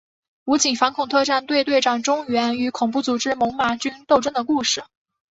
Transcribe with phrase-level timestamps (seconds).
[0.45, 4.83] 武警反恐特战队队长钟原与恐怖组织猛玛军斗争的故事。